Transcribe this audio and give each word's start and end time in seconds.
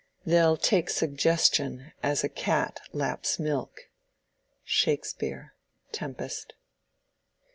They'll 0.25 0.57
take 0.57 0.89
suggestion 0.89 1.91
as 2.01 2.23
a 2.23 2.27
cat 2.29 2.79
laps 2.91 3.37
milk. 3.37 3.81
—SHAKESPEARE: 4.63 5.53
Tempest. 5.91 6.53